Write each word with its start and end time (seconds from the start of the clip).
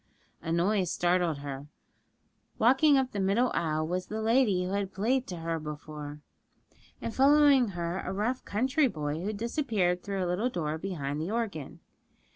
A 0.41 0.51
noise 0.51 0.91
startled 0.91 1.37
her: 1.41 1.67
walking 2.57 2.97
up 2.97 3.11
the 3.11 3.19
middle 3.19 3.51
aisle 3.53 3.87
was 3.87 4.07
the 4.07 4.19
lady 4.19 4.65
who 4.65 4.71
had 4.71 4.91
played 4.95 5.27
to 5.27 5.35
her 5.37 5.59
before, 5.59 6.21
and 6.99 7.13
following 7.13 7.67
her 7.77 7.99
a 7.99 8.11
rough 8.11 8.43
country 8.43 8.87
boy, 8.87 9.21
who 9.23 9.31
disappeared 9.31 10.01
through 10.01 10.25
a 10.25 10.25
little 10.25 10.49
door 10.49 10.79
behind 10.79 11.21
the 11.21 11.29
organ. 11.29 11.81